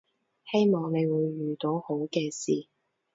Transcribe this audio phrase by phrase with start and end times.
[0.51, 2.67] 希望你會遇到好嘅事